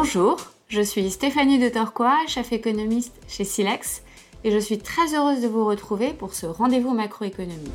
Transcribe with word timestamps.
Bonjour, 0.00 0.36
je 0.68 0.80
suis 0.80 1.10
Stéphanie 1.10 1.58
de 1.58 1.68
Torquois, 1.68 2.16
chef 2.28 2.52
économiste 2.52 3.16
chez 3.26 3.42
Silex, 3.42 4.04
et 4.44 4.52
je 4.52 4.58
suis 4.58 4.78
très 4.78 5.16
heureuse 5.16 5.42
de 5.42 5.48
vous 5.48 5.64
retrouver 5.64 6.12
pour 6.12 6.34
ce 6.34 6.46
rendez-vous 6.46 6.94
macroéconomique. 6.94 7.72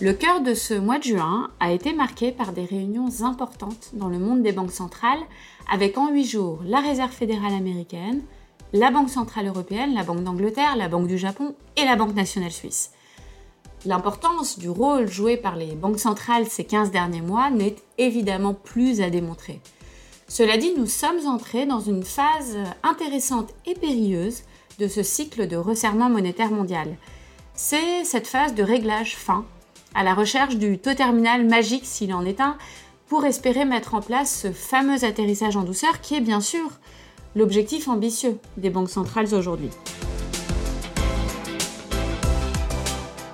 Le 0.00 0.12
cœur 0.12 0.42
de 0.42 0.54
ce 0.54 0.74
mois 0.74 0.98
de 0.98 1.02
juin 1.02 1.50
a 1.58 1.72
été 1.72 1.92
marqué 1.92 2.30
par 2.30 2.52
des 2.52 2.64
réunions 2.64 3.10
importantes 3.24 3.90
dans 3.94 4.08
le 4.08 4.20
monde 4.20 4.44
des 4.44 4.52
banques 4.52 4.70
centrales, 4.70 5.24
avec 5.68 5.98
en 5.98 6.12
huit 6.12 6.26
jours 6.26 6.60
la 6.64 6.78
Réserve 6.78 7.10
fédérale 7.10 7.54
américaine, 7.54 8.22
la 8.72 8.92
Banque 8.92 9.10
centrale 9.10 9.48
européenne, 9.48 9.92
la 9.92 10.04
Banque 10.04 10.22
d'Angleterre, 10.22 10.76
la 10.76 10.86
Banque 10.86 11.08
du 11.08 11.18
Japon 11.18 11.56
et 11.76 11.84
la 11.84 11.96
Banque 11.96 12.14
nationale 12.14 12.52
suisse. 12.52 12.92
L'importance 13.86 14.58
du 14.58 14.70
rôle 14.70 15.10
joué 15.10 15.36
par 15.36 15.56
les 15.56 15.74
banques 15.74 15.98
centrales 15.98 16.46
ces 16.46 16.64
15 16.64 16.90
derniers 16.90 17.20
mois 17.20 17.50
n'est 17.50 17.76
évidemment 17.98 18.54
plus 18.54 19.02
à 19.02 19.10
démontrer. 19.10 19.60
Cela 20.26 20.56
dit, 20.56 20.72
nous 20.76 20.86
sommes 20.86 21.26
entrés 21.26 21.66
dans 21.66 21.80
une 21.80 22.02
phase 22.02 22.56
intéressante 22.82 23.52
et 23.66 23.74
périlleuse 23.74 24.42
de 24.78 24.88
ce 24.88 25.02
cycle 25.02 25.46
de 25.46 25.56
resserrement 25.56 26.08
monétaire 26.08 26.50
mondial. 26.50 26.96
C'est 27.54 28.04
cette 28.04 28.26
phase 28.26 28.54
de 28.54 28.62
réglage 28.62 29.16
fin, 29.16 29.44
à 29.94 30.02
la 30.02 30.14
recherche 30.14 30.56
du 30.56 30.78
taux 30.78 30.94
terminal 30.94 31.46
magique 31.46 31.84
s'il 31.84 32.14
en 32.14 32.24
est 32.24 32.40
un, 32.40 32.56
pour 33.08 33.26
espérer 33.26 33.66
mettre 33.66 33.94
en 33.94 34.00
place 34.00 34.40
ce 34.40 34.50
fameux 34.50 35.04
atterrissage 35.04 35.58
en 35.58 35.62
douceur 35.62 36.00
qui 36.00 36.14
est 36.14 36.22
bien 36.22 36.40
sûr 36.40 36.70
l'objectif 37.36 37.86
ambitieux 37.88 38.38
des 38.56 38.70
banques 38.70 38.90
centrales 38.90 39.34
aujourd'hui. 39.34 39.70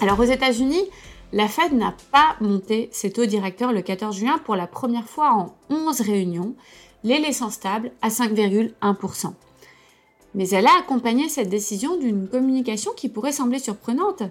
Alors 0.00 0.18
aux 0.20 0.24
États-Unis, 0.24 0.84
la 1.32 1.48
Fed 1.48 1.72
n'a 1.72 1.94
pas 2.10 2.36
monté 2.40 2.88
ses 2.92 3.12
taux 3.12 3.26
directeurs 3.26 3.72
le 3.72 3.82
14 3.82 4.16
juin 4.16 4.38
pour 4.44 4.56
la 4.56 4.66
première 4.66 5.08
fois 5.08 5.32
en 5.32 5.54
11 5.70 6.00
réunions, 6.00 6.54
les 7.02 7.18
laissant 7.18 7.50
stables 7.50 7.92
à 8.02 8.08
5,1%. 8.08 9.32
Mais 10.34 10.48
elle 10.50 10.66
a 10.66 10.78
accompagné 10.78 11.28
cette 11.28 11.48
décision 11.48 11.96
d'une 11.96 12.28
communication 12.28 12.92
qui 12.96 13.08
pourrait 13.08 13.32
sembler 13.32 13.58
surprenante, 13.58 14.22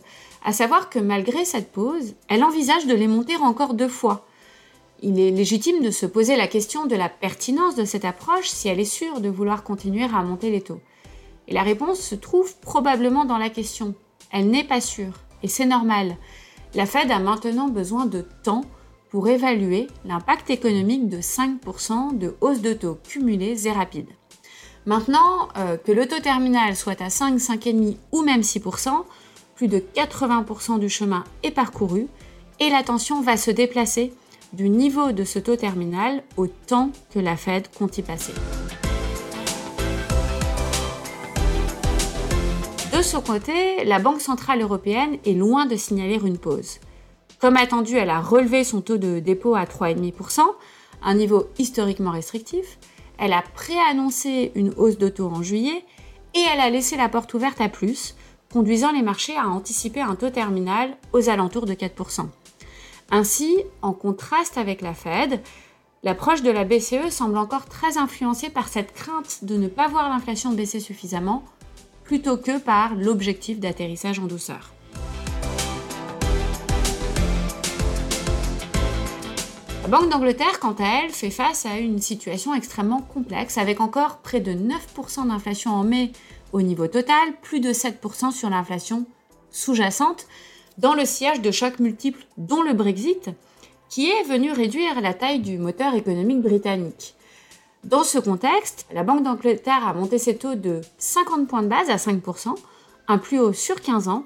à 0.44 0.52
savoir 0.52 0.90
que 0.90 1.00
malgré 1.00 1.46
cette 1.46 1.72
pause, 1.72 2.16
elle 2.28 2.44
envisage 2.44 2.86
de 2.86 2.94
les 2.94 3.08
monter 3.08 3.38
encore 3.38 3.74
deux 3.74 3.88
fois, 3.88 4.26
il 5.06 5.20
est 5.20 5.32
légitime 5.32 5.84
de 5.84 5.92
se 5.92 6.06
poser 6.06 6.38
la 6.38 6.48
question 6.48 6.86
de 6.86 6.96
la 6.96 7.10
pertinence 7.10 7.76
de 7.76 7.84
cette 7.84 8.06
approche 8.06 8.48
si 8.48 8.70
elle 8.70 8.80
est 8.80 8.86
sûre 8.86 9.20
de 9.20 9.28
vouloir 9.28 9.64
continuer 9.64 10.04
à 10.06 10.24
monter 10.24 10.50
les 10.50 10.62
taux. 10.62 10.80
Et 11.50 11.54
la 11.54 11.62
réponse 11.62 12.00
se 12.00 12.16
trouve 12.16 12.56
probablement 12.62 13.26
dans 13.26 13.38
la 13.38 13.50
question. 13.50 13.96
Elle 14.32 14.50
n'est 14.50 14.64
pas 14.64 14.80
sûre, 14.80 15.20
et 15.44 15.48
c'est 15.48 15.66
normal. 15.66 16.18
La 16.74 16.86
Fed 16.86 17.12
a 17.12 17.20
maintenant 17.20 17.70
besoin 17.70 18.08
de 18.08 18.26
temps 18.44 18.66
pour 19.12 19.28
évaluer 19.28 19.88
l'impact 20.06 20.50
économique 20.50 21.08
de 21.08 21.18
5% 21.18 22.18
de 22.18 22.36
hausse 22.42 22.62
de 22.62 22.74
taux 22.74 22.98
cumulés 23.08 23.68
et 23.68 23.72
rapides. 23.72 24.10
Maintenant 24.86 25.50
euh, 25.58 25.78
que 25.78 25.92
le 25.92 26.08
taux 26.08 26.20
terminal 26.20 26.76
soit 26.76 27.00
à 27.00 27.10
5, 27.10 27.38
5,5 27.38 27.98
ou 28.12 28.24
même 28.24 28.42
6%, 28.42 28.90
plus 29.56 29.68
de 29.68 29.84
80% 29.96 30.80
du 30.80 30.90
chemin 30.90 31.24
est 31.44 31.52
parcouru 31.52 32.08
et 32.60 32.70
l'attention 32.70 33.22
va 33.22 33.38
se 33.38 33.52
déplacer 33.52 34.14
du 34.52 34.70
niveau 34.70 35.12
de 35.12 35.24
ce 35.24 35.40
taux 35.40 35.56
terminal 35.56 36.24
au 36.38 36.48
temps 36.48 36.90
que 37.14 37.20
la 37.20 37.38
Fed 37.38 37.68
compte 37.78 37.98
y 37.98 38.02
passer. 38.02 38.34
Son 43.04 43.22
côté, 43.22 43.84
la 43.84 44.00
Banque 44.00 44.22
Centrale 44.22 44.62
Européenne 44.62 45.18
est 45.26 45.34
loin 45.34 45.66
de 45.66 45.76
signaler 45.76 46.20
une 46.24 46.38
pause. 46.38 46.80
Comme 47.40 47.58
attendu, 47.58 47.98
elle 47.98 48.10
a 48.10 48.22
relevé 48.22 48.64
son 48.64 48.82
taux 48.82 48.98
de 48.98 49.20
dépôt 49.20 49.56
à 49.56 49.66
3,5%, 49.66 50.42
un 51.02 51.14
niveau 51.14 51.48
historiquement 51.60 52.12
restrictif. 52.12 52.80
Elle 53.18 53.34
a 53.34 53.44
préannoncé 53.54 54.52
une 54.56 54.74
hausse 54.78 54.98
de 54.98 55.10
taux 55.10 55.28
en 55.28 55.44
juillet 55.44 55.84
et 56.34 56.40
elle 56.54 56.62
a 56.62 56.70
laissé 56.70 56.96
la 56.96 57.10
porte 57.10 57.34
ouverte 57.34 57.60
à 57.60 57.68
plus, 57.68 58.16
conduisant 58.52 58.94
les 58.94 59.02
marchés 59.02 59.38
à 59.38 59.50
anticiper 59.50 60.02
un 60.02 60.16
taux 60.16 60.30
terminal 60.30 60.96
aux 61.12 61.30
alentours 61.30 61.66
de 61.66 61.74
4%. 61.74 62.28
Ainsi, 63.12 63.58
en 63.82 63.92
contraste 63.92 64.58
avec 64.58 64.82
la 64.82 64.94
Fed, 64.94 65.42
l'approche 66.04 66.42
de 66.42 66.52
la 66.52 66.64
BCE 66.64 67.10
semble 67.10 67.38
encore 67.38 67.66
très 67.66 67.98
influencée 67.98 68.50
par 68.50 68.70
cette 68.70 68.94
crainte 68.94 69.44
de 69.44 69.58
ne 69.58 69.68
pas 69.68 69.90
voir 69.90 70.10
l'inflation 70.10 70.52
baisser 70.52 70.80
suffisamment, 70.80 71.44
plutôt 72.04 72.38
que 72.38 72.60
par 72.60 72.96
l'objectif 72.96 73.60
d'atterrissage 73.60 74.20
en 74.20 74.26
douceur. 74.26 74.74
La 79.84 79.90
Banque 79.90 80.10
d'Angleterre, 80.10 80.60
quant 80.62 80.76
à 80.80 81.04
elle, 81.04 81.12
fait 81.12 81.30
face 81.30 81.66
à 81.66 81.78
une 81.78 82.00
situation 82.00 82.54
extrêmement 82.56 83.02
complexe, 83.02 83.58
avec 83.58 83.82
encore 83.82 84.20
près 84.20 84.40
de 84.40 84.54
9% 84.54 85.28
d'inflation 85.28 85.72
en 85.72 85.84
mai 85.84 86.14
au 86.54 86.62
niveau 86.62 86.88
total, 86.88 87.34
plus 87.42 87.60
de 87.60 87.74
7% 87.74 88.32
sur 88.32 88.50
l'inflation 88.50 89.06
sous-jacente, 89.52 90.26
dans 90.78 90.94
le 90.94 91.06
siège 91.06 91.42
de 91.42 91.52
chocs 91.52 91.80
multiples, 91.80 92.26
dont 92.38 92.62
le 92.62 92.74
Brexit, 92.74 93.30
qui 93.90 94.10
est 94.10 94.24
venu 94.24 94.52
réduire 94.52 95.02
la 95.02 95.14
taille 95.14 95.40
du 95.40 95.58
moteur 95.58 95.94
économique 95.96 96.42
britannique. 96.42 97.16
Dans 97.84 98.06
ce 98.06 98.18
contexte, 98.18 98.86
la 98.94 99.04
Banque 99.04 99.24
d'Angleterre 99.24 99.86
a 99.86 99.94
monté 99.94 100.18
ses 100.18 100.38
taux 100.38 100.56
de 100.56 100.80
50 101.00 101.48
points 101.48 101.64
de 101.64 101.68
base 101.68 101.90
à 101.90 101.98
5%, 101.98 102.56
un 103.10 103.18
plus 103.18 103.40
haut 103.40 103.52
sur 103.52 103.82
15 103.82 104.08
ans, 104.08 104.24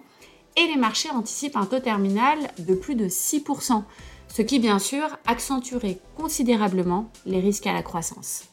et 0.56 0.68
les 0.68 0.76
marchés 0.76 1.10
anticipent 1.10 1.56
un 1.56 1.66
taux 1.66 1.80
terminal 1.80 2.38
de 2.60 2.76
plus 2.76 2.94
de 2.94 3.08
6%, 3.08 3.84
ce 4.28 4.42
qui 4.44 4.60
bien 4.60 4.78
sûr 4.78 5.18
accentuerait 5.26 5.98
considérablement 6.16 7.10
les 7.26 7.40
risques 7.40 7.66
à 7.66 7.74
la 7.74 7.82
croissance. 7.82 8.44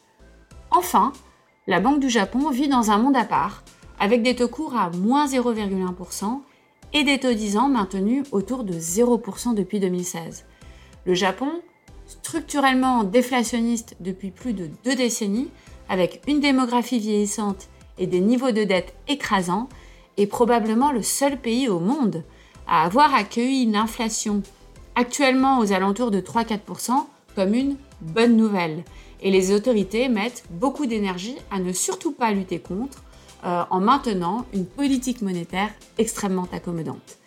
Enfin, 0.71 1.13
la 1.67 1.81
Banque 1.81 2.01
du 2.01 2.09
Japon 2.09 2.49
vit 2.49 2.69
dans 2.69 2.91
un 2.91 2.97
monde 2.97 3.17
à 3.17 3.25
part, 3.25 3.63
avec 4.01 4.23
des 4.23 4.35
taux 4.35 4.49
courts 4.49 4.77
à 4.77 4.89
moins 4.89 5.27
0,1% 5.27 6.41
et 6.95 7.05
des 7.05 7.21
taux 7.21 7.35
10 7.35 7.59
ans 7.59 7.69
maintenus 7.69 8.27
autour 8.33 8.65
de 8.65 8.73
0% 8.73 9.55
depuis 9.55 9.81
2016. 9.81 10.47
Le 11.05 11.13
Japon, 11.13 11.51
structurellement 12.07 13.05
déflationniste 13.05 13.97
depuis 14.01 14.31
plus 14.31 14.53
de 14.53 14.69
deux 14.85 14.95
décennies, 14.95 15.49
avec 15.89 16.23
une 16.27 16.41
démographie 16.41 16.99
vieillissante 16.99 17.69
et 17.99 18.07
des 18.07 18.21
niveaux 18.21 18.51
de 18.51 18.65
dette 18.65 18.95
écrasants, 19.09 19.69
est 20.17 20.27
probablement 20.27 20.93
le 20.93 21.03
seul 21.03 21.39
pays 21.39 21.69
au 21.69 21.81
monde 21.81 22.23
à 22.67 22.85
avoir 22.85 23.15
accueilli 23.15 23.65
une 23.65 23.77
inflation 23.77 24.43
actuellement 24.95 25.59
aux 25.59 25.73
alentours 25.73 26.11
de 26.11 26.21
3-4% 26.21 26.93
comme 27.35 27.55
une 27.55 27.77
bonne 28.01 28.37
nouvelle. 28.37 28.85
Et 29.23 29.31
les 29.31 29.53
autorités 29.53 30.09
mettent 30.09 30.45
beaucoup 30.51 30.87
d'énergie 30.87 31.37
à 31.51 31.59
ne 31.59 31.73
surtout 31.73 32.13
pas 32.13 32.31
lutter 32.31 32.59
contre, 32.59 33.03
euh, 33.45 33.65
en 33.71 33.81
maintenant 33.81 34.47
une 34.53 34.67
politique 34.67 35.23
monétaire 35.23 35.71
extrêmement 35.99 36.49
accommodante. 36.53 37.19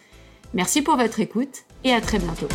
Merci 0.53 0.81
pour 0.81 0.95
votre 0.95 1.19
écoute 1.19 1.63
et 1.83 1.93
à 1.93 2.01
très 2.01 2.19
bientôt. 2.19 2.47